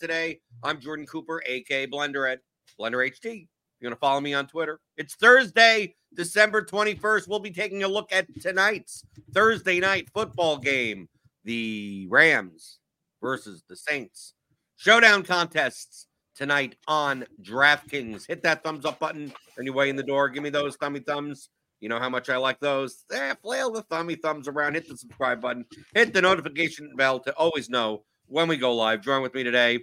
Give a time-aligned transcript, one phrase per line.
[0.00, 0.40] Today.
[0.62, 2.40] I'm Jordan Cooper, aka Blender at
[2.80, 3.46] Blender HD.
[3.78, 4.80] You're gonna follow me on Twitter.
[4.96, 7.28] It's Thursday, December 21st.
[7.28, 11.08] We'll be taking a look at tonight's Thursday night football game,
[11.44, 12.78] the Rams
[13.20, 14.34] versus the Saints.
[14.76, 18.26] Showdown contests tonight on DraftKings.
[18.26, 20.30] Hit that thumbs up button on your way in the door.
[20.30, 21.50] Give me those thummy thumbs.
[21.80, 23.04] You know how much I like those.
[23.12, 24.74] Eh, flail the thummy thumbs around.
[24.74, 25.66] Hit the subscribe button.
[25.94, 29.02] Hit the notification bell to always know when we go live.
[29.02, 29.80] Join with me today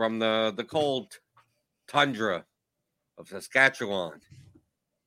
[0.00, 1.18] from the, the cold
[1.86, 2.46] tundra
[3.18, 4.18] of Saskatchewan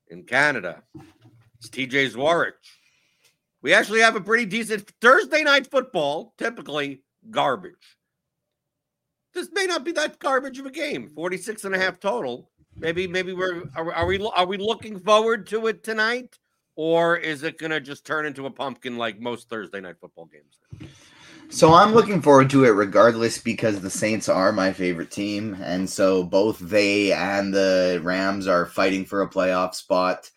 [0.09, 0.83] in Canada.
[1.57, 2.51] It's TJ Zwarych.
[3.63, 7.01] We actually have a pretty decent Thursday night football, typically
[7.31, 7.97] garbage.
[9.33, 11.09] This may not be that garbage of a game.
[11.09, 12.51] 46 and a half total.
[12.75, 16.37] Maybe, maybe we're are, are we are we looking forward to it tonight,
[16.75, 20.91] or is it gonna just turn into a pumpkin like most Thursday night football games?
[21.49, 25.55] So I'm looking forward to it regardless because the Saints are my favorite team.
[25.61, 30.31] And so both they and the Rams are fighting for a playoff spot.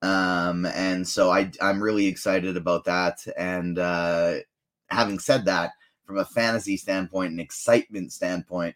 [0.00, 3.18] Um, and so I, I'm really excited about that.
[3.36, 4.36] And uh,
[4.88, 5.72] having said that,
[6.04, 8.74] from a fantasy standpoint and excitement standpoint,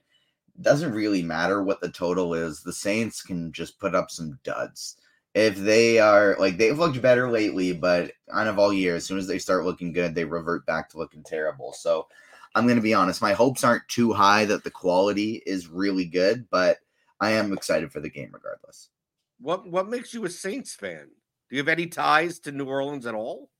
[0.60, 2.62] doesn't really matter what the total is.
[2.62, 4.96] The Saints can just put up some duds.
[5.34, 9.18] If they are like they've looked better lately, but kind of all year, as soon
[9.18, 11.72] as they start looking good, they revert back to looking terrible.
[11.72, 12.06] So
[12.54, 16.04] I'm going to be honest, my hopes aren't too high that the quality is really
[16.04, 16.78] good, but
[17.20, 18.90] I am excited for the game regardless.
[19.40, 21.08] What what makes you a Saints fan?
[21.50, 23.50] Do you have any ties to New Orleans at all?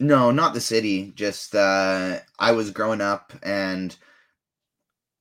[0.00, 1.12] No, not the city.
[1.14, 3.96] Just uh, I was growing up and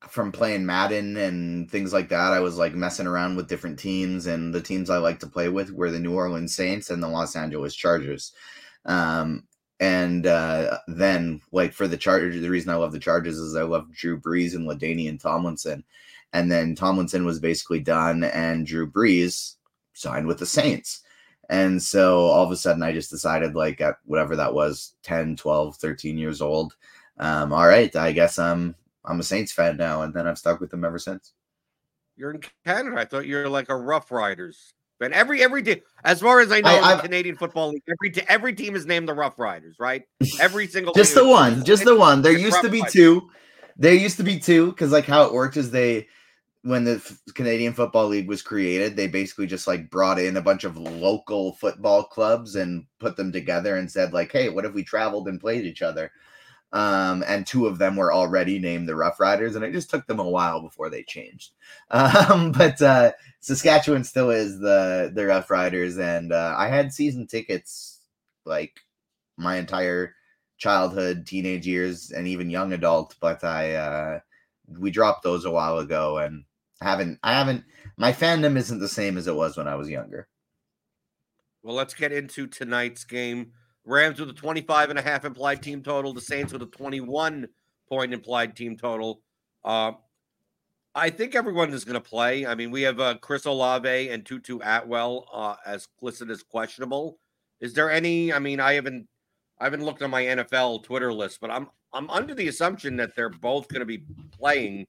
[0.09, 4.27] from playing Madden and things like that, I was like messing around with different teams,
[4.27, 7.07] and the teams I like to play with were the New Orleans Saints and the
[7.07, 8.33] Los Angeles Chargers.
[8.85, 9.43] Um,
[9.79, 13.63] and uh, then, like for the Chargers, the reason I love the Chargers is I
[13.63, 15.83] love Drew Brees and LaDainian Tomlinson.
[16.33, 19.55] And then Tomlinson was basically done, and Drew Brees
[19.93, 21.01] signed with the Saints.
[21.49, 25.35] And so all of a sudden, I just decided, like, at whatever that was 10,
[25.35, 26.75] 12, 13 years old,
[27.17, 28.75] um, all right, I guess I'm
[29.05, 31.33] I'm a Saints fan now, and then I've stuck with them ever since.
[32.15, 32.99] You're in Canada.
[32.99, 34.73] I thought you're like a Rough Riders.
[34.99, 37.81] But every every day, as far as I know, I- in the Canadian Football League,
[37.89, 40.03] every every team is named the Rough Riders, right?
[40.39, 42.21] Every single just the one, just the one.
[42.21, 42.93] There It's used to be Riders.
[42.93, 43.29] two.
[43.77, 46.07] There used to be two because like how it worked is they
[46.63, 50.41] when the F- Canadian Football League was created, they basically just like brought in a
[50.41, 54.73] bunch of local football clubs and put them together and said like, "Hey, what if
[54.75, 56.11] we traveled and played each other?"
[56.73, 60.07] Um, and two of them were already named the Rough Riders, and it just took
[60.07, 61.51] them a while before they changed.
[61.91, 67.27] Um, but uh, Saskatchewan still is the the Rough Riders, and uh, I had season
[67.27, 67.99] tickets
[68.45, 68.79] like
[69.35, 70.15] my entire
[70.57, 73.15] childhood, teenage years, and even young adult.
[73.19, 74.19] But I uh,
[74.79, 76.45] we dropped those a while ago, and
[76.81, 77.65] haven't I haven't
[77.97, 80.27] my fandom isn't the same as it was when I was younger.
[81.63, 83.53] Well, let's get into tonight's game.
[83.85, 86.13] Rams with a 25 and a half implied team total.
[86.13, 87.47] The Saints with a 21
[87.89, 89.21] point implied team total.
[89.63, 89.93] Uh,
[90.93, 92.45] I think everyone is going to play.
[92.45, 97.17] I mean, we have uh, Chris Olave and Tutu Atwell uh, as listed as questionable.
[97.61, 98.33] Is there any?
[98.33, 99.07] I mean, I haven't,
[99.59, 103.15] I haven't looked on my NFL Twitter list, but I'm, I'm under the assumption that
[103.15, 104.03] they're both going to be
[104.37, 104.87] playing,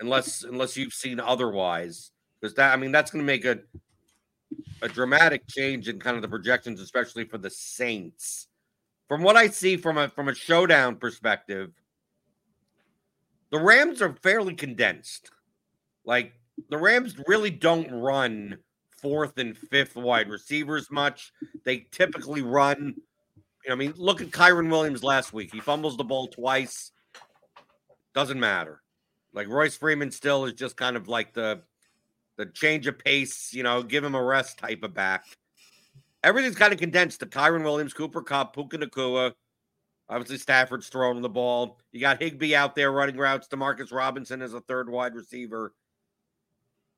[0.00, 2.10] unless, unless you've seen otherwise.
[2.40, 3.60] Because that, I mean, that's going to make a,
[4.82, 8.48] a dramatic change in kind of the projections, especially for the Saints.
[9.08, 11.72] From what I see from a from a showdown perspective,
[13.50, 15.30] the Rams are fairly condensed.
[16.04, 16.32] Like
[16.68, 18.58] the Rams really don't run
[19.00, 21.32] fourth and fifth wide receivers much.
[21.64, 22.94] They typically run.
[23.70, 25.52] I mean, look at Kyren Williams last week.
[25.52, 26.92] He fumbles the ball twice.
[28.14, 28.82] Doesn't matter.
[29.32, 31.62] Like Royce Freeman still is just kind of like the
[32.40, 35.24] the change of pace, you know, give him a rest type of back.
[36.24, 39.32] Everything's kind of condensed to Kyren Williams, Cooper Kupp, Puka Nacua,
[40.10, 41.78] Obviously, Stafford's throwing the ball.
[41.92, 43.46] You got Higbee out there running routes.
[43.46, 45.72] Demarcus Robinson as a third wide receiver.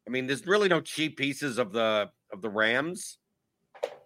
[0.07, 3.19] I mean, there's really no cheap pieces of the of the Rams.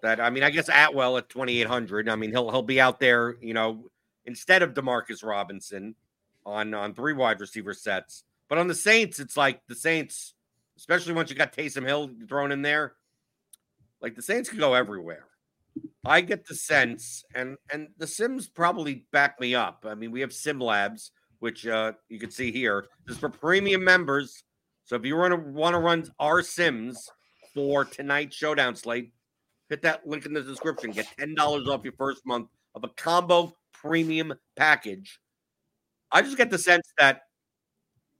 [0.03, 2.09] That I mean, I guess Atwell at 2,800.
[2.09, 3.85] I mean, he'll he'll be out there, you know,
[4.25, 5.95] instead of Demarcus Robinson
[6.45, 8.25] on on three wide receiver sets.
[8.49, 10.35] But on the Saints, it's like the Saints,
[10.77, 12.95] especially once you got Taysom Hill thrown in there,
[14.01, 15.27] like the Saints could go everywhere.
[16.05, 19.85] I get the sense, and and the Sims probably back me up.
[19.87, 22.87] I mean, we have Sim Labs, which uh, you can see here.
[23.07, 24.45] This is for premium members.
[24.85, 27.09] So if you want to want to run our Sims
[27.53, 29.13] for tonight's showdown slate,
[29.69, 30.93] hit that link in the description.
[30.93, 35.19] Get ten dollars off your first month of a combo premium package.
[36.13, 37.23] I just get the sense that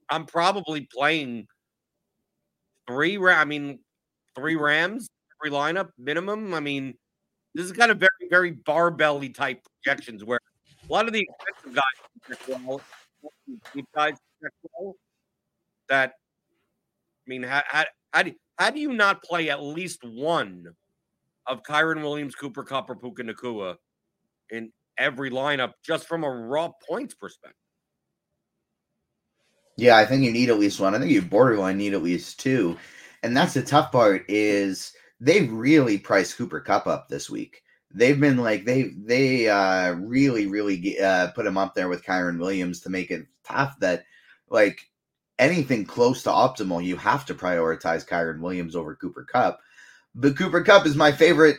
[0.09, 1.47] I'm probably playing
[2.87, 3.17] three.
[3.17, 3.79] I mean,
[4.35, 4.63] three mm-hmm.
[4.63, 6.53] Rams every lineup minimum.
[6.53, 6.95] I mean
[7.57, 10.39] this is kind of very, very barbelly type projections where
[10.87, 12.53] a lot of the expensive guys,
[13.95, 14.13] guys
[15.89, 20.67] that I mean, how, how, how, do, how do you not play at least one
[21.47, 23.77] of Kyren Williams, Cooper Kupp, or Puka Nacua
[24.51, 27.57] in every lineup just from a raw points perspective?
[29.77, 30.93] Yeah, I think you need at least one.
[30.93, 32.77] I think you borderline need at least two.
[33.23, 37.63] And that's the tough part is– they've really priced Cooper Kupp up this week.
[37.93, 42.37] They've been like they they uh, really really uh, put him up there with Kyren
[42.37, 44.03] Williams to make it tough that
[44.49, 44.81] like
[45.39, 49.59] anything close to optimal you have to prioritize Kyren Williams over Cooper Kupp.
[50.13, 51.57] But Cooper Kupp is my favorite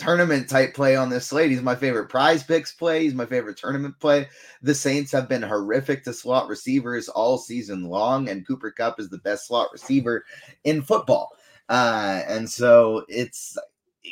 [0.00, 1.50] tournament type play on this slate.
[1.50, 3.02] He's my favorite prize picks play.
[3.04, 4.28] He's my favorite tournament play.
[4.62, 9.10] The Saints have been horrific to slot receivers all season long, and Cooper Kupp is
[9.10, 10.24] the best slot receiver
[10.64, 11.36] in football.
[11.68, 13.56] Uh, and so it's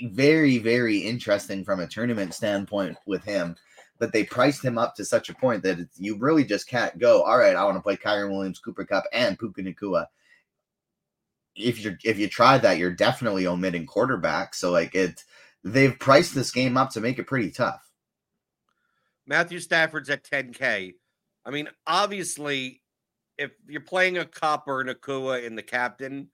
[0.05, 3.57] very, very interesting from a tournament standpoint with him.
[3.99, 7.23] But they priced him up to such a point that you really just can't go,
[7.23, 10.07] all right, I want to play Kyren Williams, Cooper Kupp, and Puka Nacua.
[11.57, 14.55] If you if you try that, you're definitely omitting quarterback.
[14.55, 15.25] So like it
[15.65, 17.83] they've priced this game up to make it pretty tough.
[19.27, 20.95] Matthew Stafford's at 10K.
[21.45, 22.83] I mean, obviously,
[23.37, 26.29] if you're playing a Kupp or Nacua in the captain,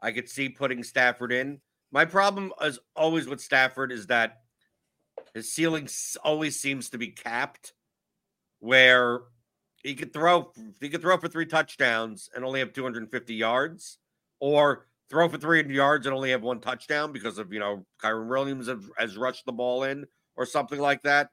[0.00, 1.60] I could see putting Stafford in.
[1.92, 4.38] My problem, is always with Stafford, is that
[5.34, 5.88] his ceiling
[6.22, 7.72] always seems to be capped,
[8.58, 9.20] where
[9.82, 13.98] he could throw he could throw for three touchdowns and only have 250 yards,
[14.40, 18.28] or throw for 300 yards and only have one touchdown because of you know Kyren
[18.28, 21.30] Williams has, has rushed the ball in or something like that.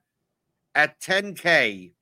[0.76, 1.94] At 10K,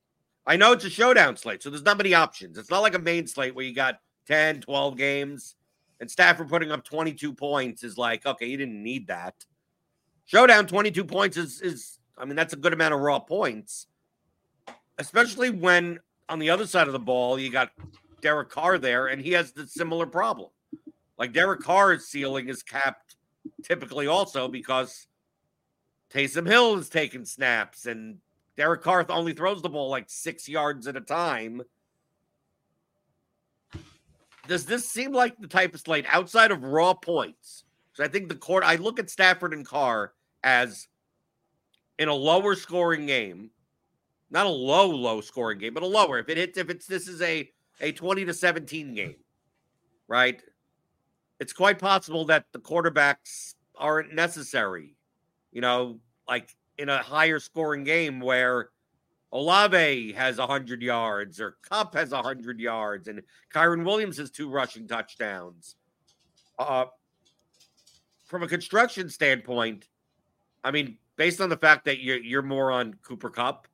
[0.46, 2.58] I know it's a showdown slate, so there's not many options.
[2.58, 5.54] It's not like a main slate where you got 10, 12 games.
[6.00, 9.34] And Stafford putting up 22 points is like, okay, you didn't need that.
[10.26, 13.86] Showdown 22 points is is I mean, that's a good amount of raw points.
[14.98, 17.70] Especially when on the other side of the ball, you got
[18.22, 20.50] Derek Carr there, and he has the similar problem.
[21.18, 23.16] Like Derek Carr's ceiling is capped
[23.62, 25.06] typically also because
[26.12, 28.18] Taysom Hill is taking snaps and
[28.56, 31.62] Derek Carr only throws the ball like six yards at a time
[34.46, 37.64] does this seem like the type of slate outside of raw points?
[37.92, 38.64] So I think the court.
[38.64, 40.88] I look at Stafford and Carr as
[41.98, 43.50] in a lower scoring game,
[44.30, 46.18] not a low low scoring game, but a lower.
[46.18, 49.16] If it hits, if it's this is a a twenty to seventeen game,
[50.08, 50.42] right?
[51.40, 54.96] It's quite possible that the quarterbacks aren't necessary.
[55.52, 58.70] You know, like in a higher scoring game where
[59.32, 64.86] Olave has 100 yards or Kupp has 100 yards and Kyren Williams has two rushing
[64.86, 65.76] touchdowns.
[66.58, 66.86] Uh,
[68.26, 69.88] from a construction standpoint,
[70.64, 73.68] I mean, based on the fact that you're, you're more on Cooper Kupp,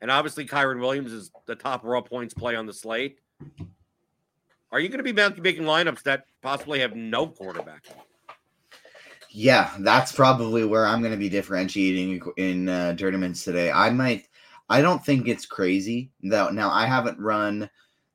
[0.00, 3.18] and obviously Kyren Williams is the top raw points play on the slate,
[4.70, 7.84] Are you going to be making lineups that possibly have no quarterback?
[9.30, 13.70] Yeah, that's probably where I'm going to be differentiating in uh, tournaments today.
[13.70, 14.28] I might,
[14.68, 16.10] I don't think it's crazy.
[16.22, 17.68] Though now I haven't run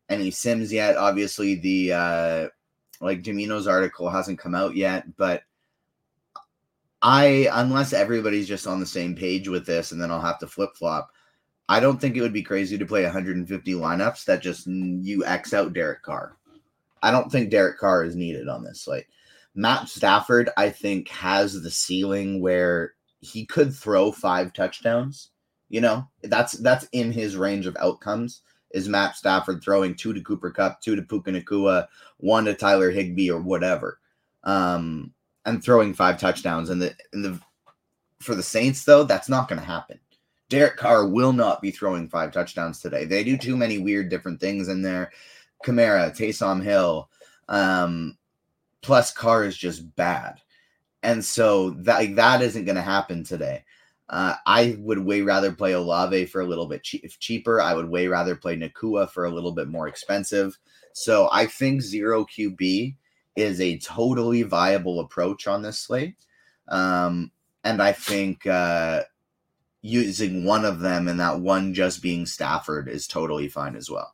[0.10, 0.98] any sims yet.
[0.98, 2.48] Obviously, the uh,
[3.02, 5.44] like Jamino's article hasn't come out yet, but
[7.02, 10.48] I unless everybody's just on the same page with this, and then I'll have to
[10.48, 11.10] flip flop.
[11.70, 15.54] I don't think it would be crazy to play 150 lineups that just you X
[15.54, 16.38] out Derek Carr.
[17.04, 19.06] I don't think Derek Carr is needed on this slate.
[19.54, 25.30] Matt Stafford, I think, has the ceiling where he could throw five touchdowns.
[25.70, 28.42] You know, that's that's in his range of outcomes.
[28.72, 32.90] Is Matt Stafford throwing two to Cooper Kupp, two to Puka Nacua, one to Tyler
[32.90, 34.00] Higbee or whatever,
[34.44, 35.14] um,
[35.46, 36.70] and throwing five touchdowns.
[36.70, 37.40] And the in the
[38.20, 40.00] for the Saints though, that's not going to happen.
[40.50, 43.06] Derek Carr will not be throwing five touchdowns today.
[43.06, 45.12] They do too many weird different things in there.
[45.64, 47.10] Kamara, Taysom Hill,
[47.50, 48.18] um,
[48.82, 50.42] plus Carr is just bad.
[51.02, 53.64] And so that that isn't going to happen today.
[54.10, 57.60] Uh, I would way rather play Olave for a little bit che- cheaper.
[57.60, 60.58] I would way rather play Nacua for a little bit more expensive.
[60.94, 62.96] So I think zero QB
[63.36, 66.16] is a totally viable approach on this slate.
[66.68, 67.32] Um,
[67.64, 69.04] and I think uh,
[69.82, 74.14] using one of them and that one just being Stafford is totally fine as well.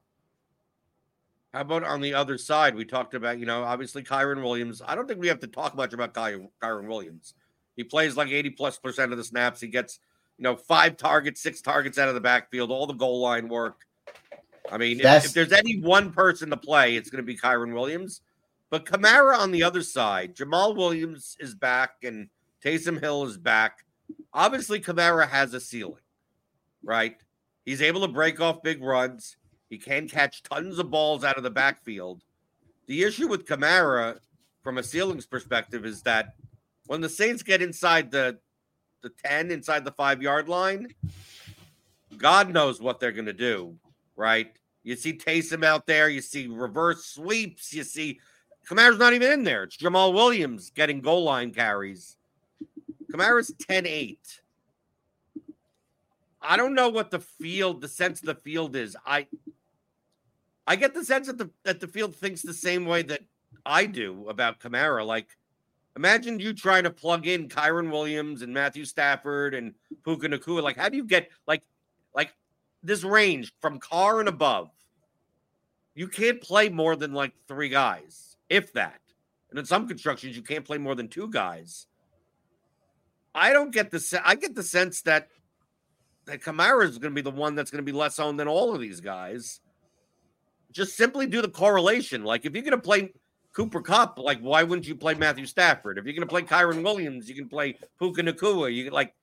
[1.53, 2.75] How about on the other side?
[2.75, 4.81] We talked about, you know, obviously Kyren Williams.
[4.85, 7.33] I don't think we have to talk much about Ky- Kyren Williams.
[7.75, 9.59] He plays like 80 plus percent of the snaps.
[9.59, 9.99] He gets,
[10.37, 13.85] you know, five targets, six targets out of the backfield, all the goal line work.
[14.71, 17.73] I mean, if, if, there's any one person to play, it's going to be Kyren
[17.73, 18.21] Williams.
[18.69, 22.29] But Kamara on the other side, Jamaal Williams is back and
[22.63, 23.85] Taysom Hill is back.
[24.33, 26.03] Obviously, Kamara has a ceiling,
[26.83, 27.15] right?
[27.65, 29.37] He's able to break off big runs.
[29.69, 32.23] He can catch tons of balls out of the backfield.
[32.87, 34.19] The issue with Kamara,
[34.63, 36.33] from a ceilings perspective, is that
[36.87, 38.39] when the Saints get inside the
[39.01, 40.93] the 10, inside the five yard line,
[42.17, 43.75] God knows what they're going to do,
[44.17, 44.51] right?
[44.83, 48.19] You see Taysom out there, you see reverse sweeps, you see
[48.67, 49.63] Kamara's not even in there.
[49.63, 52.17] It's Jamaal Williams getting goal line carries.
[53.11, 54.41] Kamara's 10 8.
[56.41, 58.95] I don't know what the field, the sense of the field is.
[59.05, 59.27] I
[60.69, 63.21] I get the sense that the that the field thinks the same way that
[63.65, 65.03] I do about Kamara.
[65.03, 65.35] Like,
[65.97, 69.73] imagine you trying to plug in Kyren Williams and Matthew Stafford and
[70.03, 70.61] Puka Nacua.
[70.61, 71.63] Like, how do you get like
[72.13, 72.35] like
[72.83, 74.69] this range from Carr and above?
[75.95, 79.01] You can't play more than like three guys, if that.
[79.49, 81.87] And in some constructions, you can't play more than two guys.
[83.33, 85.29] I don't get the I get the sense that
[86.25, 88.47] that Kamara is going to be the one that's going to be less owned than
[88.47, 89.61] all of these guys
[90.71, 92.23] just simply do the correlation.
[92.23, 93.13] Like if you're going to play
[93.53, 95.97] Cooper Kupp, like why wouldn't you play Matthew Stafford?
[95.97, 98.73] If you're going to play Kyren Williams, you can play Puka Nacua.
[98.73, 99.13] You like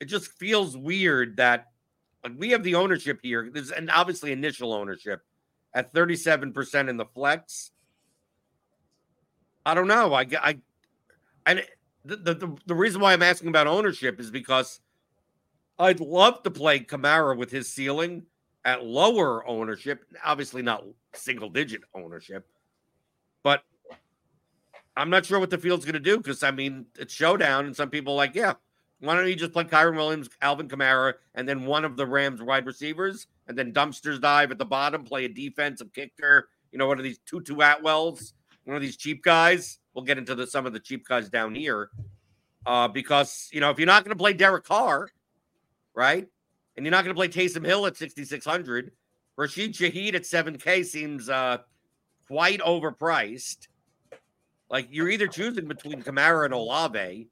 [0.00, 1.66] it just feels weird that
[2.24, 3.50] like we have the ownership here.
[3.52, 5.20] There's and obviously initial ownership
[5.74, 7.70] at 37% in the flex.
[9.64, 10.14] I don't know.
[10.14, 10.58] I I
[11.46, 11.64] and
[12.04, 14.80] the, the the reason why I'm asking about ownership is because
[15.78, 18.24] I'd love to play Kamara with his ceiling
[18.64, 22.46] at lower ownership, obviously not single digit ownership,
[23.42, 23.62] but
[24.96, 27.74] I'm not sure what the field's going to do because I mean it's showdown, and
[27.74, 28.54] some people like, yeah,
[29.00, 32.42] why don't you just play Kyren Williams, Alvin Kamara, and then one of the Rams
[32.42, 36.86] wide receivers, and then dumpsters dive at the bottom, play a defensive kicker, you know,
[36.86, 39.78] one of these Tutu Atwells, one of these cheap guys.
[39.94, 41.90] We'll get into the, some of the cheap guys down here,
[42.66, 45.08] uh, because you know if you're not going to play Derek Carr,
[45.94, 46.28] right?
[46.80, 48.92] And you're not going to play Taysom Hill at 6,600.
[49.36, 51.58] Rashid Shaheed at 7K seems uh,
[52.26, 53.68] quite overpriced.
[54.70, 57.28] Like you're either choosing between Kamara and Olave.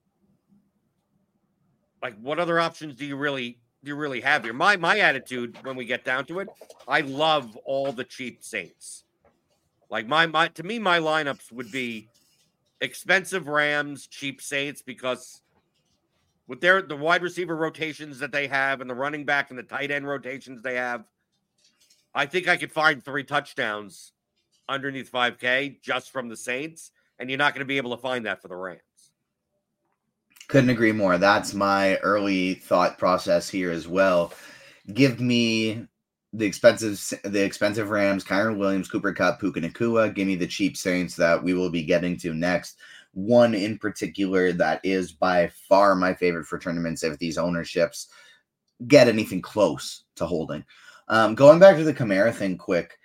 [2.03, 4.53] Like, what other options do you really do you really have here?
[4.53, 6.49] My my attitude when we get down to it,
[6.87, 9.05] I love all the cheap Saints.
[9.89, 12.11] Like my my to me, my lineups would be
[12.83, 15.41] expensive Rams, cheap Saints because
[16.49, 19.63] with their the wide receiver rotations that they have and the running back and the
[19.63, 21.05] tight end rotations they have,
[22.15, 24.13] I think I could find three touchdowns
[24.69, 28.27] underneath 5K just from the Saints, and you're not going to be able to find
[28.27, 28.81] that for the Rams.
[30.49, 31.19] Couldn't agree more.
[31.19, 34.33] That's my early thought process here as well.
[34.95, 35.87] Give me
[36.33, 40.15] the expensive the expensive Rams, Kyren Williams, Cooper Kupp, Puka Nacua.
[40.15, 42.79] Give me the cheap Saints that we will be getting to next
[43.13, 48.09] one in particular that is by far my favorite for tournaments if these ownerships
[48.87, 50.65] get anything close to holding.
[51.09, 52.99] Um, going back to the Kamara thing quick,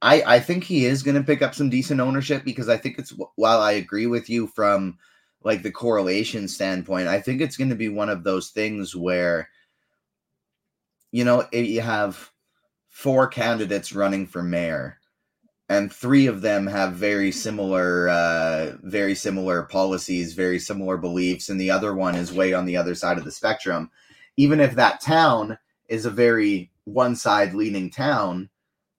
[0.00, 2.98] I I think he is going to pick up some decent ownership because I think
[2.98, 4.98] it's while I agree with you from
[5.42, 9.48] like the correlation standpoint, I think it's going to be one of those things where
[11.12, 12.30] you know, you have
[12.88, 14.98] four candidates running for mayor
[15.68, 21.60] and three of them have very similar uh, very similar policies very similar beliefs and
[21.60, 23.90] the other one is way on the other side of the spectrum
[24.36, 25.58] even if that town
[25.88, 28.48] is a very one side leaning town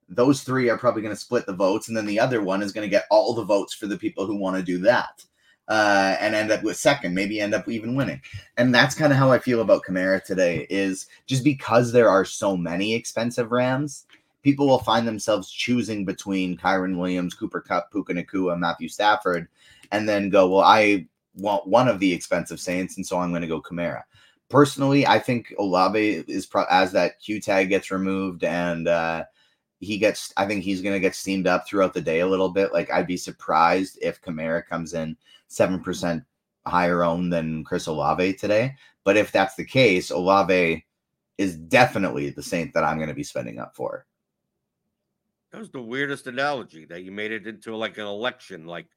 [0.10, 2.72] those three are probably going to split the votes and then the other one is
[2.72, 5.24] going to get all the votes for the people who want to do that
[5.68, 8.22] uh, and end up with second, maybe end up even winning.
[8.58, 10.66] And that's kind of how I feel about Kamara today.
[10.70, 14.06] Is just because there are so many expensive Rams,
[14.48, 19.50] people will find themselves choosing between Kyren Williams, Cooper Kupp, Puka Nacua, Matthew Stafford,
[19.92, 23.42] and then go, well, I want one of the expensive Saints, and so I'm going
[23.42, 24.04] to go Kamara.
[24.48, 29.26] Personally, I think Olave is pro- as that Q tag gets removed and uh,
[29.82, 30.32] he gets.
[30.38, 32.72] I think he's going to get steamed up throughout the day a little bit.
[32.72, 35.18] Like I'd be surprised if Kamara comes in
[35.50, 36.24] 7%
[36.66, 38.76] higher owned than Chris Olave today.
[39.04, 40.86] But if that's the case, Olave
[41.38, 44.06] is definitely the Saint that I'm going to be spending up for.
[45.52, 48.88] That was the weirdest analogy that you made it into like an election, like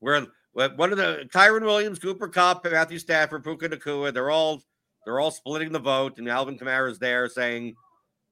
[0.00, 4.62] where one of the Kyren Williams, Cooper Kupp, Matthew Stafford, Puka Nacua, they're all
[5.04, 7.76] they're all splitting the vote, and Alvin Kamara's there saying,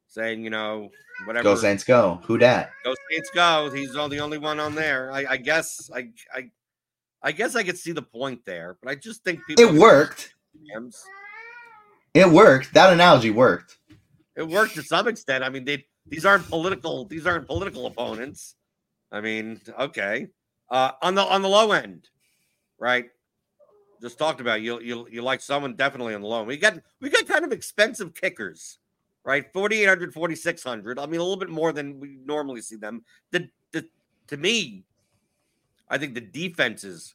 [0.08, 0.90] saying, you know,
[1.24, 1.44] whatever.
[1.44, 2.20] Go Saints, go.
[2.24, 2.70] Who dat?
[2.84, 3.70] Go Saints, go.
[3.72, 5.10] He's the only one on there.
[5.12, 6.50] I, I guess I, I
[7.22, 9.64] I guess I could see the point there, but I just think people.
[9.64, 10.34] It worked.
[12.14, 12.74] It worked.
[12.74, 13.78] That analogy worked.
[14.36, 15.44] It worked to some extent.
[15.44, 17.04] I mean, they these aren't political.
[17.04, 18.56] These aren't political opponents.
[19.12, 20.28] I mean, okay.
[20.70, 22.08] Uh, on the on the low end,
[22.78, 23.06] right?
[24.00, 24.80] Just talked about you.
[24.80, 26.44] You you like someone definitely on the low.
[26.44, 28.78] We got we got kind of expensive kickers,
[29.24, 29.52] right?
[29.52, 30.98] 4,800, 4,600.
[30.98, 33.04] I mean, a little bit more than we normally see them.
[33.32, 33.86] The the
[34.28, 34.84] to me,
[35.88, 37.14] I think the defenses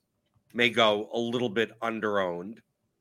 [0.54, 2.60] may go a little bit underowned.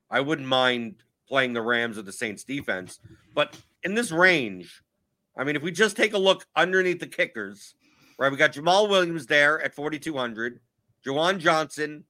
[0.08, 3.00] I wouldn't mind playing the Rams or the Saints defense,
[3.34, 4.83] but in this range,
[5.36, 7.74] I mean, if we just take a look underneath the kickers,
[8.18, 8.30] right?
[8.30, 10.60] We got Jamaal Williams there at 4,200,
[11.04, 12.04] Juwan Johnson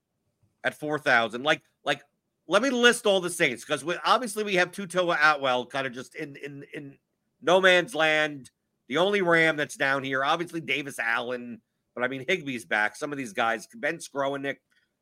[0.63, 1.43] at 4,000.
[1.43, 2.03] Like, like,
[2.47, 5.93] let me list all the Saints because we, obviously we have Tutu Atwell kind of
[5.93, 6.99] just in in in
[7.43, 8.51] no man's land.
[8.89, 11.61] The only Ram that's down here, obviously Davis Allen,
[11.95, 12.97] but I mean, Higbee's back.
[12.97, 14.57] Some of these guys, Ben Skowronek,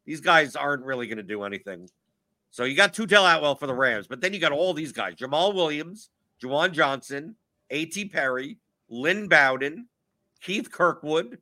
[0.06, 1.88] these guys aren't really going to do anything.
[2.50, 5.16] So you got Tutu Atwell for the Rams, but then you got all these guys:
[5.16, 7.34] Jamaal Williams, Juwan Johnson,
[7.72, 8.04] A.T.
[8.10, 8.58] Perry,
[8.88, 9.88] Lynn Bowden,
[10.40, 11.38] Keith Kirkwood,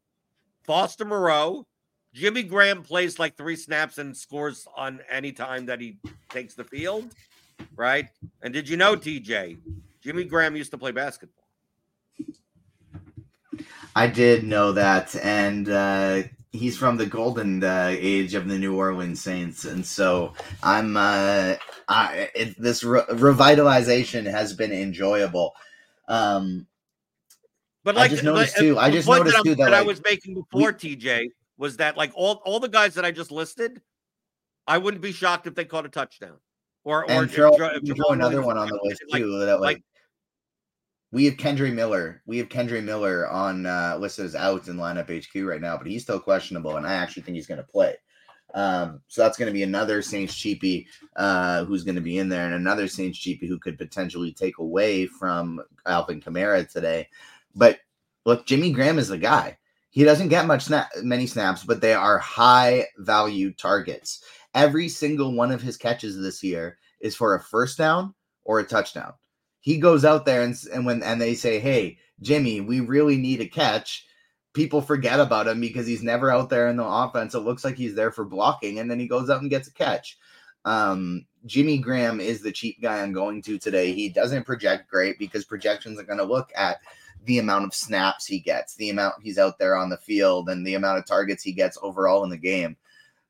[0.64, 1.66] Foster Moreau.
[2.14, 6.64] Jimmy Graham plays like three snaps and scores on any time that he takes the
[6.64, 7.14] field,
[7.76, 8.08] right?
[8.42, 9.58] And did you know, TJ,
[10.02, 11.44] Jimmy Graham used to play basketball?
[13.94, 18.76] I did know that, and uh, he's from the golden uh, age of the New
[18.76, 20.96] Orleans Saints, and so I'm.
[20.96, 21.54] Uh,
[21.88, 25.54] I, it, this re- revitalization has been enjoyable.
[26.10, 26.66] Um,
[27.84, 28.78] but like, I just noticed too.
[28.78, 31.76] I just noticed that too that, that like, I was making before we, TJ was
[31.78, 33.80] that like all all the guys that I just listed,
[34.66, 36.36] I wouldn't be shocked if they caught a touchdown.
[36.82, 39.26] Or or throw, if, if throw another one on the list too.
[39.26, 39.82] Like, that like,
[41.12, 42.22] we have Kendre Miller.
[42.26, 45.86] We have Kendre Miller on uh, listed as out in lineup HQ right now, but
[45.86, 47.94] he's still questionable, and I actually think he's going to play.
[48.54, 50.86] Um, so that's going to be another Saints cheapie
[51.16, 54.58] uh, who's going to be in there, and another Saints cheapie who could potentially take
[54.58, 57.08] away from Alvin Kamara today.
[57.54, 57.80] But
[58.24, 59.58] look, Jimmy Graham is the guy.
[59.90, 64.22] He doesn't get much snap, many snaps, but they are high value targets.
[64.54, 68.64] Every single one of his catches this year is for a first down or a
[68.64, 69.14] touchdown
[69.60, 73.40] he goes out there and, and when and they say, "Hey, Jimmy, we really need
[73.40, 74.06] a catch."
[74.52, 77.34] People forget about him because he's never out there in the offense.
[77.34, 79.72] It looks like he's there for blocking, and then he goes out and gets a
[79.72, 80.18] catch.
[80.64, 83.92] Um, Jimmy Graham is the cheap guy I'm going to today.
[83.92, 86.78] He doesn't project great because projections are going to look at
[87.24, 90.66] the amount of snaps he gets, the amount he's out there on the field, and
[90.66, 92.76] the amount of targets he gets overall in the game.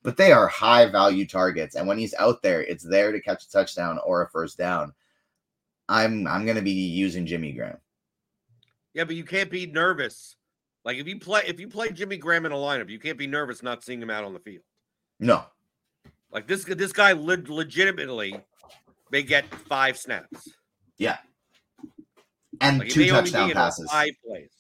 [0.02, 1.74] But they are high value targets.
[1.74, 4.94] And when he's out there, it's there to catch a touchdown or a first down.
[5.88, 7.78] I'm I'm gonna be using Jimmy Graham.
[8.94, 10.37] Yeah, but you can't be nervous.
[10.85, 13.27] Like if you play if you play Jimmy Graham in a lineup, you can't be
[13.27, 14.64] nervous not seeing him out on the field.
[15.19, 15.45] No.
[16.33, 18.40] Like this this guy le- legitimately
[19.11, 20.49] may get five snaps.
[20.97, 21.19] Yeah.
[22.61, 23.90] And like two touchdown passes.
[23.90, 24.51] Five plays.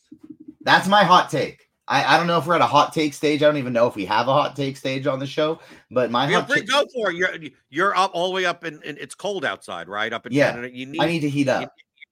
[0.62, 1.66] That's my hot take.
[1.88, 3.42] I, I don't know if we're at a hot take stage.
[3.42, 5.58] I don't even know if we have a hot take stage on the show.
[5.90, 7.16] But my Feel hot free, go for it.
[7.16, 7.36] You're
[7.70, 10.12] you're up all the way up and it's cold outside, right?
[10.12, 10.52] Up in yeah.
[10.52, 10.76] Canada.
[10.76, 11.62] You need I need to heat up.
[11.62, 11.68] You,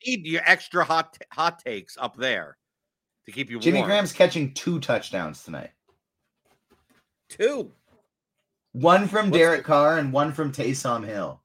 [0.06, 2.56] you need your extra hot hot takes up there
[3.28, 3.88] to keep you Jimmy warm.
[3.88, 5.70] Graham's catching two touchdowns tonight.
[7.28, 7.70] two.
[8.72, 11.40] One from What's Derek Carr and one from Taysom Hill.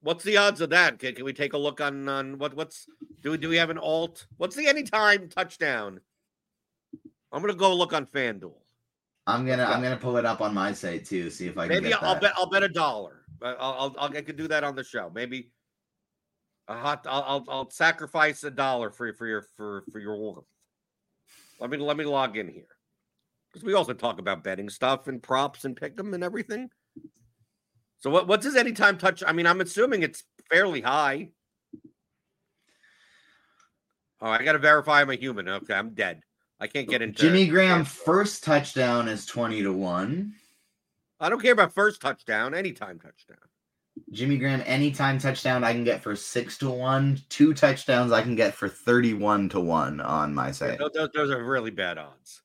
[0.00, 0.98] What's the odds of that?
[0.98, 2.86] Can, can we take a look on on what what's
[3.22, 4.26] do we do we have an alt?
[4.36, 6.00] What's the anytime touchdown?
[7.32, 8.54] I'm gonna go look on FanDuel.
[9.26, 9.64] I'm gonna.
[9.64, 12.18] I'm gonna pull it up on my site too, see if I can Maybe I'll
[12.18, 13.22] bet I'll bet a dollar.
[13.42, 15.10] I'll, I'll I'll I could do that on the show.
[15.14, 15.50] Maybe
[16.68, 17.06] a hot.
[17.08, 20.46] I'll I'll, I'll sacrifice a dollar for for your for for your warmth.
[21.60, 22.66] Let me let me log in here
[23.52, 26.70] because we also talk about betting stuff and props and pick them and everything.
[27.98, 29.22] So what what's his anytime touch?
[29.26, 31.30] I mean, I'm assuming it's fairly high.
[34.20, 35.48] Oh, I got to verify I'm a human.
[35.48, 36.20] Okay, I'm dead.
[36.60, 40.32] I can't get into Jimmy Graham first touchdown is 20 to 1.
[41.20, 43.38] I don't care about first touchdown, anytime touchdown.
[44.10, 47.20] Jimmy Graham anytime touchdown I can get for 6 to 1.
[47.28, 50.78] Two touchdowns I can get for 31 to 1 on my site.
[50.78, 52.42] Those, those- those are really bad odds.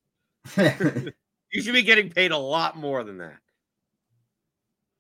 [1.51, 3.37] You should be getting paid a lot more than that.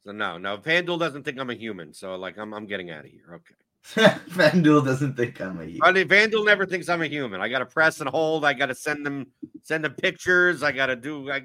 [0.05, 1.93] So no, no, FanDuel doesn't think I'm a human.
[1.93, 3.35] So like I'm I'm getting out of here.
[3.35, 4.05] Okay.
[4.31, 7.39] FanDuel doesn't think I'm a I mean, FanDuel never thinks I'm a human.
[7.39, 8.45] I gotta press and hold.
[8.45, 9.27] I gotta send them
[9.61, 10.63] send them pictures.
[10.63, 11.41] I gotta do I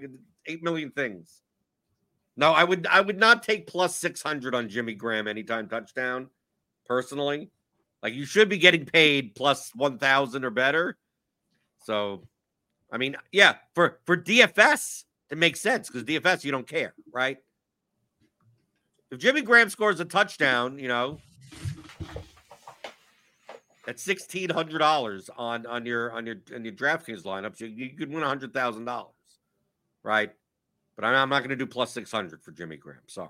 [0.47, 1.43] eight million things.
[2.37, 6.29] No, I would I would not take plus six hundred on Jimmy Graham anytime touchdown,
[6.87, 7.51] personally.
[8.03, 10.97] Like you should be getting paid plus one thousand or better.
[11.85, 12.27] So
[12.91, 17.39] I mean, yeah, for for DFS, it makes sense because DFS you don't care, right?
[19.11, 21.19] If Jimmy Graham scores a touchdown, you know,
[23.87, 27.91] at sixteen hundred dollars on on your on your on your DraftKings lineups, you, you
[27.91, 29.15] could win hundred thousand dollars,
[30.03, 30.33] right?
[30.97, 33.01] But I'm, not going to do plus six hundred for Jimmy Graham.
[33.07, 33.29] Sorry.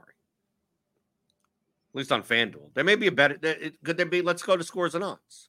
[1.94, 3.38] At least on FanDuel, there may be a better.
[3.84, 4.20] Could there be?
[4.20, 5.48] Let's go to scores and odds.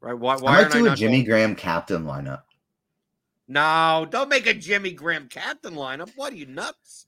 [0.00, 0.14] Right?
[0.14, 0.34] Why?
[0.34, 2.42] I Why might aren't I do a Jimmy going- Graham captain lineup.
[3.48, 6.10] No, don't make a Jimmy Graham captain lineup.
[6.16, 7.06] What are you nuts?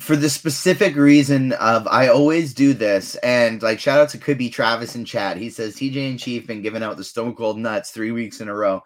[0.00, 4.38] for the specific reason of I always do this, and like shout out to could
[4.38, 5.36] be Travis in chat.
[5.36, 8.48] He says TJ and Chief been giving out the Stone Cold Nuts three weeks in
[8.48, 8.82] a row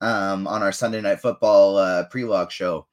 [0.00, 2.86] um, on our Sunday Night Football uh, pre-lock show.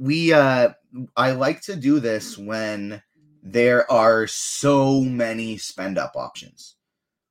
[0.00, 0.70] We uh,
[1.16, 3.02] I like to do this when
[3.42, 6.76] there are so many spend up options,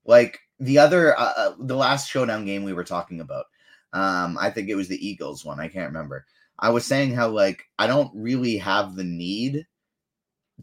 [0.05, 3.45] like the other uh, uh, the last showdown game we were talking about.
[3.91, 5.59] Um, I think it was the Eagles one.
[5.59, 6.25] I can't remember.
[6.59, 9.65] I was saying how like I don't really have the need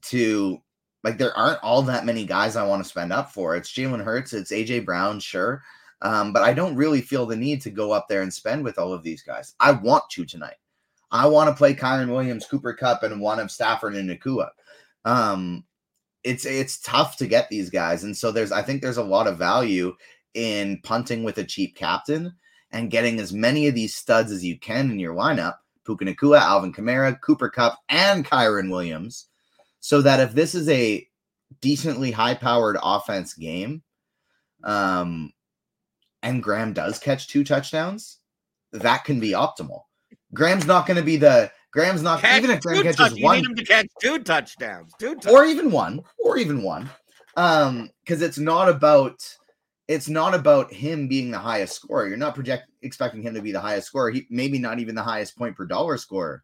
[0.02, 0.62] to
[1.02, 3.56] like there aren't all that many guys I want to spend up for.
[3.56, 5.62] It's Jalen Hurts, it's AJ Brown, sure.
[6.02, 8.78] Um, but I don't really feel the need to go up there and spend with
[8.78, 9.54] all of these guys.
[9.60, 10.56] I want to tonight.
[11.10, 14.48] I want to play Kyren Williams, Cooper Kupp, and one of Stafford and Nacua.
[15.04, 15.64] Um,
[16.24, 19.26] it's it's tough to get these guys, and so there's I think there's a lot
[19.26, 19.94] of value
[20.34, 22.34] in punting with a cheap captain
[22.72, 25.54] and getting as many of these studs as you can in your lineup
[25.86, 29.28] Puka Nacua, Alvin Kamara, Cooper Kupp, and Kyren Williams,
[29.80, 31.06] so that if this is a
[31.60, 33.82] decently high powered offense game,
[34.64, 35.32] um,
[36.22, 38.18] and Graham does catch two touchdowns,
[38.72, 39.82] that can be optimal.
[40.36, 43.24] Graham's not going to be the Graham's not Catch even if Graham catches touch- you
[43.24, 44.92] one need him to catch two touchdowns.
[44.98, 45.34] Two touchdowns.
[45.34, 46.88] or even one or even one
[47.36, 49.22] um because it's not about
[49.88, 53.52] it's not about him being the highest scorer you're not project expecting him to be
[53.52, 56.42] the highest scorer he maybe not even the highest point per dollar scorer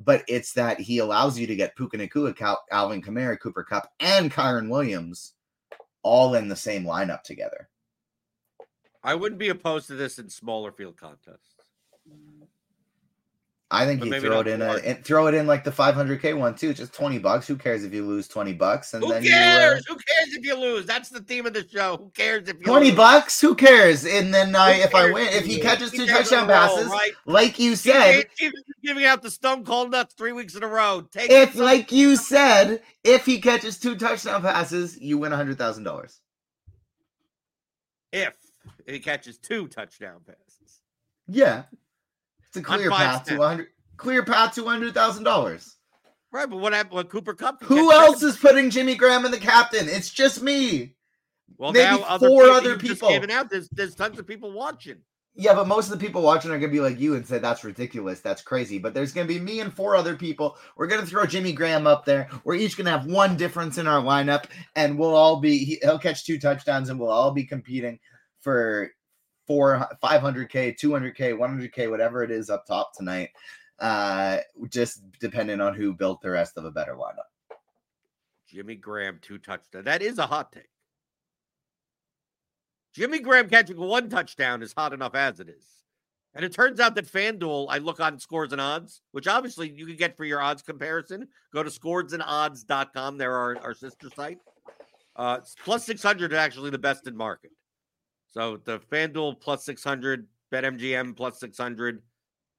[0.00, 3.88] but it's that he allows you to get Puka Nacua, Cal- Alvin Kamara, Cooper Kupp,
[3.98, 5.32] and Kyren Williams
[6.02, 7.70] all in the same lineup together.
[9.02, 11.54] I wouldn't be opposed to this in smaller field contests.
[13.68, 16.38] I think But you throw it in a, and throw it in like the 500k
[16.38, 17.48] one too, just 20 bucks.
[17.48, 18.94] Who cares if you lose 20 bucks?
[18.94, 19.84] And Who then cares?
[19.88, 20.86] you uh, Who cares if you lose?
[20.86, 21.96] That's the theme of the show.
[21.96, 22.94] Who cares if you 20 lose?
[22.96, 23.40] bucks.
[23.40, 24.04] Who cares?
[24.06, 26.86] And then I, if I win, if he catches two touchdown in a row, passes,
[26.86, 27.10] right?
[27.24, 28.52] like you said, can't- Chief
[28.84, 31.00] giving out the Stone Cold Nuts three weeks in a row.
[31.10, 35.58] Take if like you said, if he catches two touchdown passes, you win a hundred
[35.58, 36.20] thousand dollars.
[38.12, 38.32] if
[38.86, 40.80] he catches two touchdown passes.
[41.26, 41.64] Yeah,
[42.48, 43.68] it's a clear path to hundred.
[43.96, 45.76] Clear path to hundred thousand dollars.
[46.32, 47.62] Right, but what happened with Cooper Kupp?
[47.62, 49.88] Who else is putting Jimmy Graham in the captain?
[49.88, 50.94] It's just me.
[51.56, 53.08] Well, maybe now other four people, other just people.
[53.08, 53.48] it out.
[53.48, 54.98] There's there's tons of people watching.
[55.38, 57.62] Yeah, but most of the people watching are gonna be like you and say that's
[57.62, 58.78] ridiculous, that's crazy.
[58.78, 60.56] But there's gonna be me and four other people.
[60.76, 62.28] We're gonna throw Jimmy Graham up there.
[62.44, 65.98] We're each gonna have one difference in our lineup, and we'll all be he- he'll
[65.98, 67.98] catch two touchdowns, and we'll all be competing
[68.40, 68.90] for
[69.46, 72.92] four, five hundred k, two hundred k, one hundred k, whatever it is up top
[72.94, 73.30] tonight.
[73.78, 77.56] Uh, just depending on who built the rest of a better lineup.
[78.48, 79.84] Jimmy Graham two touchdowns.
[79.84, 80.70] That is a hot take.
[82.94, 85.76] Jimmy Graham catching one touchdown is hot enough as it is.
[86.34, 89.86] And it turns out that FanDuel, I look on scores and odds, which obviously you
[89.86, 91.28] can get for your odds comparison.
[91.52, 93.16] Go to scoresandodds.com.
[93.16, 94.38] There are our sister site.
[95.16, 97.52] Uh, plus 600 is actually the best in market.
[98.36, 102.02] So the FanDuel plus 600, BetMGM plus 600,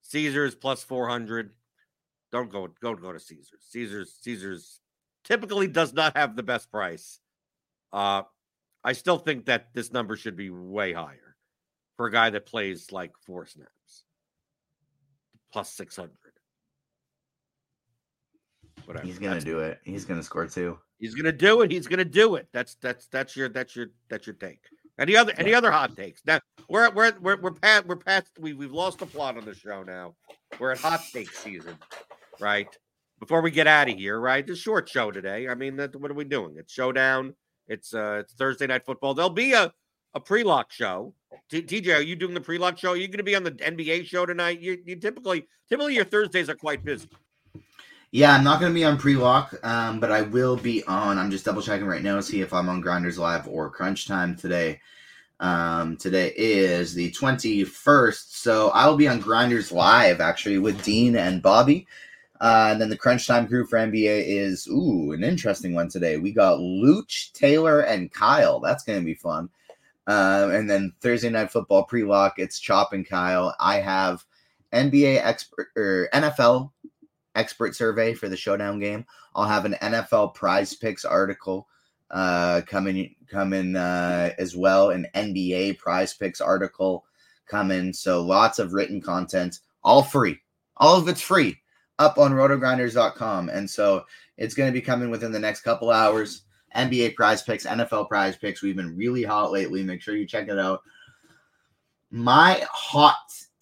[0.01, 1.51] Caesars plus 400.
[2.31, 3.61] Don't go, go, go to Caesars.
[3.69, 4.79] Caesars, Caesars
[5.23, 7.19] typically does not have the best price.
[7.93, 8.23] Uh,
[8.83, 11.35] I still think that this number should be way higher
[11.95, 14.03] for a guy that plays like four snaps.
[15.53, 16.09] Plus 600.
[18.85, 19.05] Whatever.
[19.05, 19.79] He's gonna do it.
[19.83, 20.79] He's gonna score two.
[20.97, 21.71] He's gonna do it.
[21.71, 22.47] He's gonna do it.
[22.51, 24.61] That's that's that's your that's your that's your take.
[24.99, 26.21] Any other any other hot takes?
[26.25, 29.53] Now we're we're we're we're past we're past we we've lost the plot on the
[29.53, 30.15] show now.
[30.59, 31.77] We're at hot take season,
[32.39, 32.67] right?
[33.19, 34.47] Before we get out of here, right?
[34.47, 35.47] It's a short show today.
[35.47, 36.55] I mean, that, what are we doing?
[36.57, 37.35] It's showdown.
[37.67, 39.13] It's uh it's Thursday night football.
[39.13, 39.71] There'll be a
[40.13, 41.13] a pre-lock show.
[41.49, 42.91] T- TJ, are you doing the pre-lock show?
[42.91, 44.59] Are you going to be on the NBA show tonight?
[44.59, 47.09] You, you typically typically your Thursdays are quite busy.
[48.11, 51.17] Yeah, I'm not going to be on pre-lock, um, but I will be on.
[51.17, 54.07] I'm just double checking right now to see if I'm on Grinders Live or Crunch
[54.07, 54.79] Time today.
[55.41, 61.17] Um, today is the 21st, so I will be on Grinders Live actually with Dean
[61.17, 61.85] and Bobby.
[62.39, 66.17] Uh, and then the Crunch Time crew for NBA is ooh an interesting one today.
[66.17, 68.61] We got Luch, Taylor, and Kyle.
[68.61, 69.49] That's going to be fun.
[70.07, 73.53] Uh, and then Thursday night football pre-lock, it's Chop and Kyle.
[73.59, 74.23] I have
[74.73, 76.71] NBA expert or NFL
[77.37, 79.05] expert survey for the showdown game.
[79.35, 81.67] I'll have an NFL prize picks article
[82.11, 87.05] uh, coming coming uh, as well, an NBA prize picks article
[87.47, 87.93] coming.
[87.93, 90.39] So lots of written content, all free.
[90.77, 91.57] All of it's free
[91.99, 93.49] up on rotogrinders.com.
[93.49, 94.05] And so
[94.37, 96.43] it's going to be coming within the next couple hours.
[96.75, 98.61] NBA prize picks, NFL prize picks.
[98.61, 99.83] We've been really hot lately.
[99.83, 100.81] Make sure you check it out.
[102.11, 103.15] My hot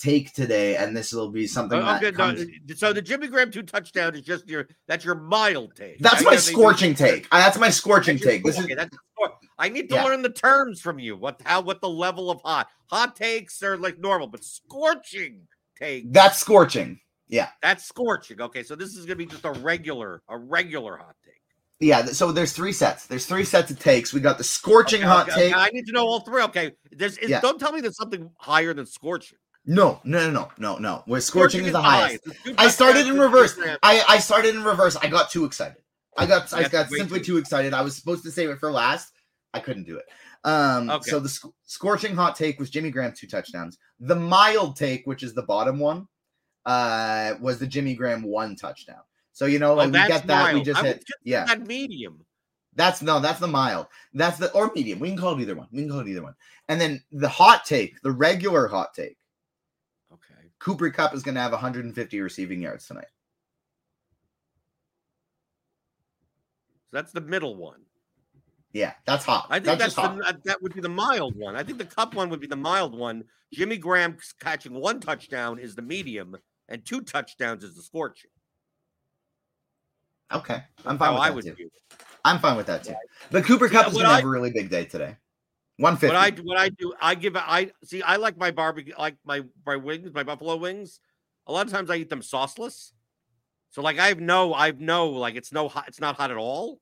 [0.06, 1.80] take today, and this will be something.
[1.80, 2.46] Uh, oh, okay, comes...
[2.46, 6.00] no, so the Jimmy Graham two touchdown is just your that's your mild take.
[6.00, 7.30] That's my scorching take.
[7.30, 8.44] that's my scorching that's take.
[8.44, 8.78] This okay, is.
[8.78, 8.98] That's,
[9.58, 10.04] I need to yeah.
[10.04, 11.16] learn the terms from you.
[11.16, 15.42] What how what the level of hot hot takes are like normal, but scorching
[15.78, 16.12] take.
[16.12, 17.00] That's scorching.
[17.28, 18.42] Yeah, that's scorching.
[18.42, 21.34] Okay, so this is gonna be just a regular a regular hot take.
[21.80, 23.06] Yeah, so there's three sets.
[23.08, 24.14] There's three sets of takes.
[24.14, 25.58] We got the scorching okay, hot okay, take.
[25.58, 26.44] I need to know all three.
[26.44, 27.42] Okay, there's yeah.
[27.42, 29.38] don't tell me there's something higher than scorching.
[29.68, 31.04] No, no, no, no, no.
[31.06, 32.28] Where scorching, scorching is the highest.
[32.58, 33.58] I started in reverse.
[33.82, 34.96] I, I started in reverse.
[34.96, 35.78] I got too excited.
[36.18, 37.74] I got I got simply too excited.
[37.74, 39.12] I was supposed to save it for last.
[39.54, 40.06] I couldn't do it.
[40.44, 41.10] Um, okay.
[41.10, 43.78] So the sc- scorching hot take was Jimmy Graham two touchdowns.
[44.00, 46.08] The mild take, which is the bottom one,
[46.66, 49.02] uh, was the Jimmy Graham one touchdown.
[49.34, 50.44] So you know, oh, like oh, we get that.
[50.44, 50.56] Mild.
[50.56, 51.04] We just hit.
[51.24, 52.24] Yeah, that medium.
[52.76, 53.88] That's no, that's the mild.
[54.14, 55.00] That's the or medium.
[55.00, 55.68] We can call it either one.
[55.72, 56.36] We can call it either one.
[56.70, 59.18] And then the hot take, the regular hot take
[60.60, 63.08] Cooper Kupp is going to have 150 receiving yards tonight.
[66.92, 67.82] So that's the middle one.
[68.74, 69.48] Yeah, that's hot.
[69.50, 70.22] I think that's, that's the, hot.
[70.26, 71.56] Uh, that would be the mild one.
[71.56, 73.24] I think the Kupp one would be the mild one.
[73.54, 76.36] Jimmy Graham catching one touchdown is the medium,
[76.68, 78.32] and two touchdowns is the scorching.
[80.34, 81.70] Okay, I'm fine with that I would too.
[82.26, 82.96] I'm fine with that too.
[83.32, 85.16] But Cooper Kupp is going to have a really big day today.
[85.78, 86.16] One fifty.
[86.16, 88.02] What I what I do, I give I see.
[88.02, 91.00] I like my barbecue, like my my wings, my buffalo wings.
[91.48, 92.92] A lot of times I eat them sauceless.
[93.72, 96.38] So like I have no, I've no like it's no hot, it's not hot at
[96.38, 96.80] all.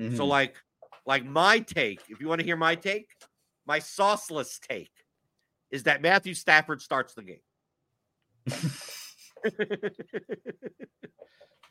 [0.00, 0.16] Mm-hmm.
[0.16, 0.56] So like
[1.06, 3.10] like my take, if you want to hear my take,
[3.64, 4.90] my sauceless take
[5.70, 7.38] is that Matthew Stafford starts the game.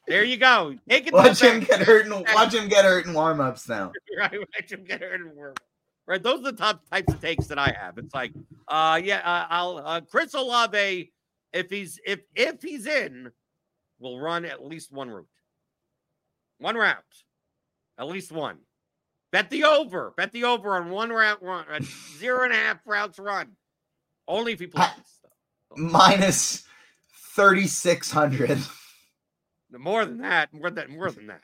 [0.08, 0.76] there you go.
[0.88, 1.14] Take it.
[1.14, 3.92] Watch him get hurt and watch him get hurt in warm ups now.
[4.18, 5.71] right, watch him get hurt in warm ups
[6.08, 6.22] right?
[6.22, 7.98] Those are the top types of takes that I have.
[7.98, 8.34] It's like,
[8.68, 11.12] uh, yeah, uh, I'll uh, Chris Olave,
[11.54, 13.32] if he's if if he's in,
[14.00, 15.28] will run at least one route,
[16.60, 17.04] one route,
[17.98, 18.58] at least one.
[19.32, 20.14] Bet the over.
[20.18, 21.66] Bet the over on one route run,
[22.18, 23.56] zero and a half routes run.
[24.28, 24.90] Only if he plays.
[25.78, 26.66] Minus
[27.34, 28.60] thirty six hundred.
[29.72, 30.54] More than that.
[30.54, 31.42] More than more than that.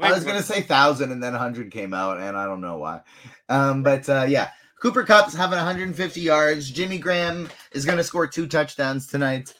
[0.00, 3.00] I was gonna say thousand, and then hundred came out, and I don't know why.
[3.48, 6.70] Um, but uh, yeah, Cooper Kupp's having 150 yards.
[6.70, 9.54] Jimmy Graham is gonna score two touchdowns tonight.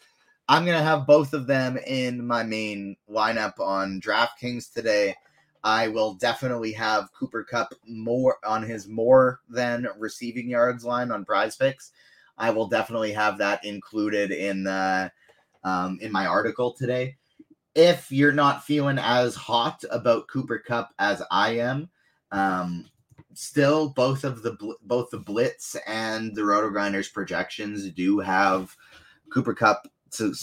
[0.49, 5.15] I'm gonna have both of them in my main lineup on DraftKings today.
[5.65, 11.25] I will definitely have Cooper Kupp more on his more than receiving yards line on
[11.25, 11.93] Prize Picks.
[12.37, 15.11] I will definitely have that included in the
[15.65, 17.17] um, in my article today
[17.75, 21.89] if you're not feeling as hot about Cooper Kupp as I am,
[22.33, 22.87] um,
[23.35, 28.75] still both of the both the Blitz and the Roto Grinders projections do have
[29.33, 30.35] Cooper Kupp to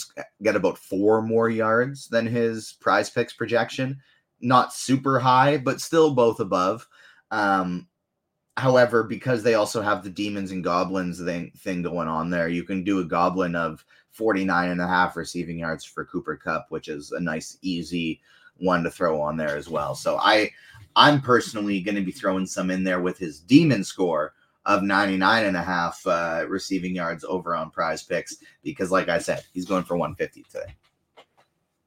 [0.43, 3.99] get about four more yards than his prize picks projection.
[4.41, 6.87] Not super high, but still both above.
[7.31, 7.87] Um,
[8.57, 12.63] however, because they also have the demons and goblins thing, thing going on there, you
[12.63, 13.83] can do a goblin of
[14.15, 18.21] 49 and a half receiving yards for Cooper Kupp, which is a nice, easy
[18.57, 19.93] one to throw on there as well.
[19.93, 20.51] So I
[20.95, 24.33] I'm personally going to be throwing some in there with his demon score
[24.65, 29.43] of 99 and a half uh, receiving yards over on PrizePicks because, like I said,
[29.53, 30.73] he's going for 150 today.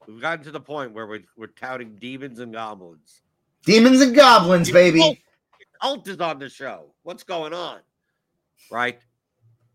[0.07, 3.23] We've gotten to the point where we're, we're touting demons and goblins.
[3.65, 5.01] Demons and goblins, baby.
[5.01, 5.19] Alt,
[5.81, 6.93] cult is on the show.
[7.03, 7.81] What's going on?
[8.71, 9.01] Right?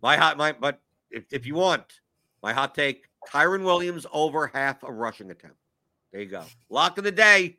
[0.01, 2.01] My hot, my, but if, if you want,
[2.43, 5.57] my hot take Kyren Williams over half a rushing attempt.
[6.11, 6.43] There you go.
[6.69, 7.57] Lock of the day.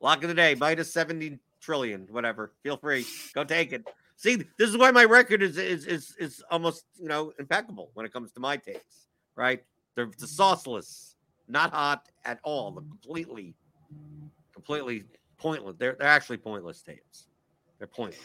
[0.00, 2.52] Lock of the day, minus 70 trillion, whatever.
[2.62, 3.04] Feel free.
[3.34, 3.86] Go take it.
[4.16, 8.06] See, this is why my record is is is is almost you know impeccable when
[8.06, 9.08] it comes to my takes.
[9.36, 9.62] Right?
[9.94, 11.14] They're the sauceless,
[11.48, 12.70] not hot at all.
[12.70, 13.54] They're completely,
[14.54, 15.04] completely
[15.36, 15.76] pointless.
[15.78, 17.26] They're they're actually pointless tapes.
[17.80, 18.20] They're pointless.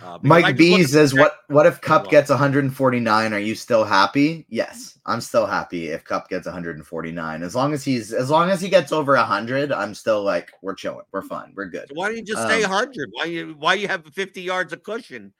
[0.00, 3.32] Uh, Mike B says, "What what if Kupp gets 149?
[3.32, 7.42] Are you still happy?" Yes, I'm still happy if Kupp gets 149.
[7.42, 10.74] As long as he's as long as he gets over 100, I'm still like we're
[10.74, 11.88] chilling, we're fine, we're good.
[11.88, 13.10] So why don't you just um, stay 100?
[13.12, 15.32] Why you why you have 50 yards of cushion?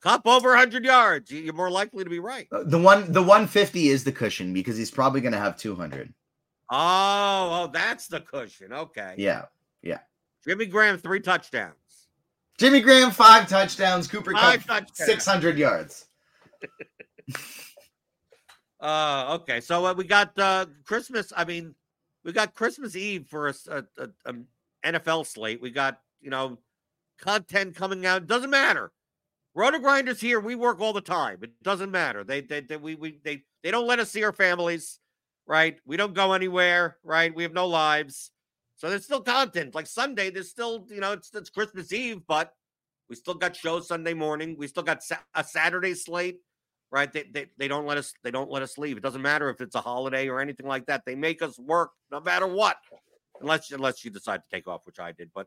[0.00, 2.48] Kupp over 100 yards, you're more likely to be right.
[2.50, 6.12] Uh, the one the 150 is the cushion because he's probably going to have 200.
[6.70, 8.72] Oh, oh, that's the cushion.
[8.72, 9.14] Okay.
[9.18, 9.44] Yeah,
[9.82, 9.98] yeah.
[10.42, 11.76] Jimmy Graham three touchdowns.
[12.62, 14.06] Jimmy Graham, five touchdowns.
[14.06, 15.10] Cooper five Kupp, touchdowns.
[15.10, 16.06] 600 yards.
[18.80, 19.60] uh, okay.
[19.60, 21.32] So uh, we got uh, Christmas.
[21.36, 21.74] I mean,
[22.24, 24.34] we got Christmas Eve for a, a, a, a
[24.92, 25.60] NFL slate.
[25.60, 26.58] We got, you know,
[27.18, 28.28] content coming out.
[28.28, 28.92] Doesn't matter.
[29.56, 30.38] RotoGrinders here.
[30.38, 31.38] We work all the time.
[31.42, 32.22] It doesn't matter.
[32.22, 35.00] They, they, they, we, we, they, they don't let us see our families,
[35.48, 35.78] right?
[35.84, 37.34] We don't go anywhere, right?
[37.34, 38.30] We have no lives.
[38.82, 39.76] So there's still content.
[39.76, 42.52] Like Sunday, there's still, you know, it's, it's Christmas Eve, but
[43.08, 44.56] we still got shows Sunday morning.
[44.58, 46.40] We still got sa- a Saturday slate,
[46.90, 47.12] right?
[47.12, 48.96] They, they they don't let us they don't let us leave.
[48.96, 51.04] It doesn't matter if it's a holiday or anything like that.
[51.06, 52.76] They make us work no matter what,
[53.40, 55.30] unless unless you decide to take off, which I did.
[55.32, 55.46] But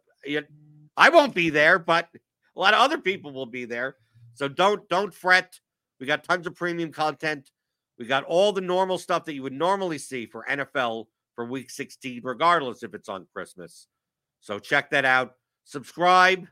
[0.95, 2.08] I won't be there, but
[2.56, 3.98] a lot of other people will be there.
[4.36, 5.60] So don't don't fret.
[6.00, 7.52] We got tons of premium content.
[8.00, 11.69] We got all the normal stuff that you would normally see for NFL for week
[11.69, 13.88] 16, regardless if it's on Christmas.
[14.39, 15.34] So check that out.
[15.63, 16.48] Subscribe,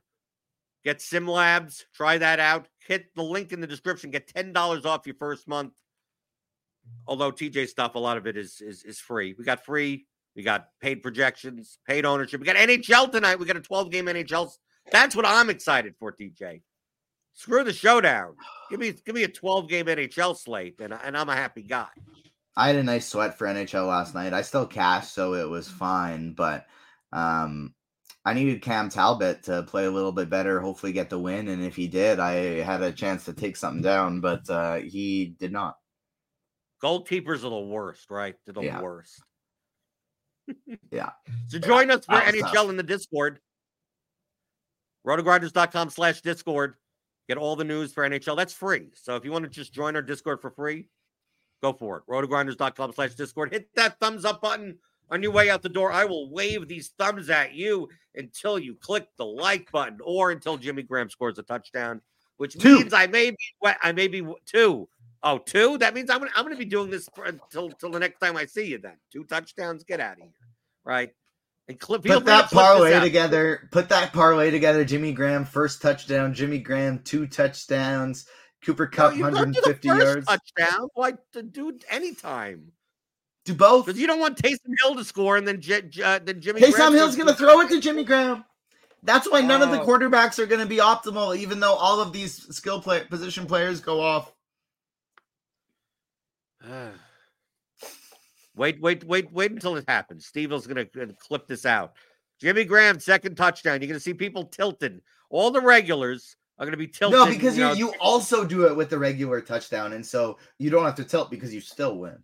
[0.83, 2.67] get Sim Labs, try that out.
[2.87, 5.73] Hit the link in the description, get $10 off your first month.
[7.07, 9.35] Although TJ stuff, a lot of it is is is free.
[9.37, 12.39] We got free, we got paid projections, paid ownership.
[12.41, 13.39] We got NHL tonight.
[13.39, 14.51] We got a 12 game NHL.
[14.91, 16.61] That's what I'm excited for, TJ.
[17.33, 18.35] Screw the showdown.
[18.69, 21.87] Give me give me a 12 game NHL slate, and, and I'm a happy guy.
[22.55, 24.33] I had a nice sweat for NHL last night.
[24.33, 26.33] I still cashed, so it was fine.
[26.33, 26.65] But
[27.11, 27.73] um,
[28.25, 31.47] I needed Cam Talbot to play a little bit better, hopefully get the win.
[31.47, 35.35] And if he did, I had a chance to take something down, but uh, he
[35.39, 35.75] did not.
[36.81, 38.35] Goalkeepers are the worst, right?
[38.45, 38.81] They're the yeah.
[38.81, 39.23] worst.
[40.91, 41.11] yeah.
[41.47, 42.69] So join us for NHL tough.
[42.69, 43.39] in the Discord.
[45.07, 46.75] Rotogrinders.com slash Discord.
[47.27, 48.37] Get all the news for NHL.
[48.37, 48.89] That's free.
[48.95, 50.89] So if you want to just join our Discord for free,
[51.63, 52.03] Go for it.
[52.11, 53.53] Rotogrinders.com slash Discord.
[53.53, 54.77] Hit that thumbs up button
[55.09, 55.93] on your way out the door.
[55.93, 60.57] I will wave these thumbs at you until you click the like button or until
[60.57, 62.01] Jimmy Graham scores a touchdown,
[62.35, 62.79] which two.
[62.79, 63.37] means I may be
[63.81, 64.89] I may be two.
[65.23, 65.77] Oh, two?
[65.77, 68.45] That means I'm gonna I'm gonna be doing this until until the next time I
[68.45, 68.97] see you then.
[69.09, 70.33] Two touchdowns, get out of here.
[70.83, 71.13] Right.
[71.69, 73.69] And clip, put that parlay together.
[73.71, 74.83] Put that parlay together.
[74.83, 76.33] Jimmy Graham first touchdown.
[76.33, 78.25] Jimmy Graham two touchdowns.
[78.65, 80.25] Cooper Kupp, no, 150 yards.
[80.25, 80.89] Touchdown.
[80.93, 82.71] Why to do anytime?
[83.45, 83.85] Do both.
[83.85, 86.61] Because you don't want Taysom Hill to score and then, J- J- uh, then Jimmy
[86.61, 88.45] Taysom Hill's going to throw it to Jimmy Graham.
[89.03, 89.65] That's why none oh.
[89.65, 89.85] of the oh.
[89.85, 93.81] quarterbacks are going to be optimal, even though all of these skill play position players
[93.81, 94.31] go off.
[98.55, 100.25] wait, wait, wait, wait until it happens.
[100.25, 101.93] Steve is going to clip this out.
[102.39, 103.81] Jimmy Graham, second touchdown.
[103.81, 105.01] You're going to see people tilted.
[105.29, 107.17] All the regulars are going to be tilted.
[107.17, 110.69] No, because you, know, you also do it with the regular touchdown, and so you
[110.69, 112.17] don't have to tilt because you still win.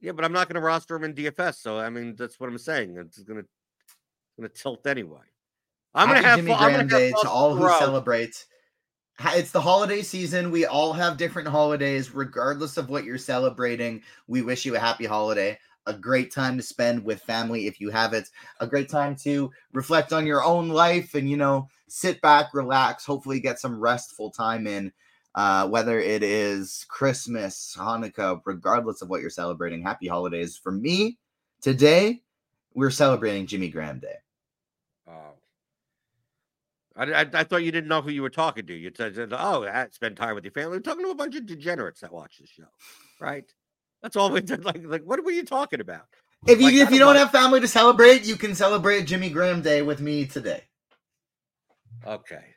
[0.00, 2.48] Yeah, but I'm not going to roster him in DFS, so I mean that's what
[2.48, 2.96] I'm saying.
[2.96, 3.48] It's going to
[4.38, 5.18] going to tilt anyway.
[5.94, 8.46] I'm going to have Jimmy Graham Day to all who celebrate.
[9.34, 10.50] It's the holiday season.
[10.50, 14.02] We all have different holidays, regardless of what you're celebrating.
[14.26, 15.58] We wish you a happy holiday.
[15.86, 18.28] a great time to spend with family if you have it,
[18.60, 23.04] a great time to reflect on your own life and, you know, sit back, relax,
[23.04, 24.92] hopefully get some restful time in.
[25.34, 30.56] Uh, whether it is Christmas, Hanukkah, regardless of what you're celebrating, happy holidays.
[30.56, 31.18] For me,
[31.60, 32.22] today,
[32.74, 34.16] we're celebrating Jimmy Graham Day.
[35.08, 35.34] Oh.
[36.96, 38.74] I, I, I, thought you didn't know who you were talking to.
[38.74, 41.46] You said, "Oh, I spend time with your family." We're talking to a bunch of
[41.46, 42.68] degenerates that watch the show,
[43.20, 43.44] right?
[44.02, 44.64] That's all we did.
[44.64, 46.06] Like, like, what were you talking about?
[46.46, 49.30] If you Like, if you don't don't have family to celebrate, you can celebrate Jimmy
[49.30, 50.64] Graham Day with me today.
[52.06, 52.54] Okay.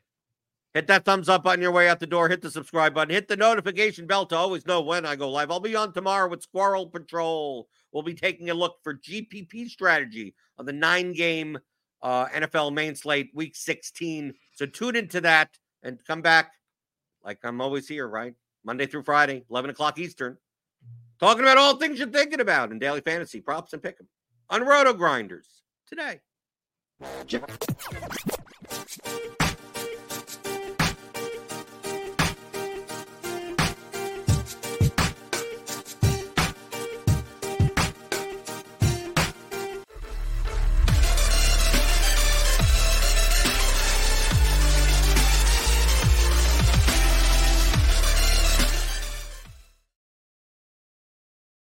[0.73, 2.29] Hit that thumbs up on your way out the door.
[2.29, 3.13] Hit the subscribe button.
[3.13, 5.51] Hit the notification bell to always know when I go live.
[5.51, 7.67] I'll be on tomorrow with Squirrel Patrol.
[7.91, 11.59] We'll be taking a look for GPP strategy on the nine game
[12.01, 14.33] uh, NFL main slate, week 16.
[14.53, 15.49] So tune into that
[15.83, 16.53] and come back
[17.23, 18.33] like I'm always here, right?
[18.63, 20.37] Monday through Friday, 11 o'clock Eastern.
[21.19, 24.07] Talking about all things you're thinking about in daily fantasy, props, and pick 'em
[24.49, 25.45] on RotoGrinders
[25.87, 26.19] today.
[28.73, 29.42] あ!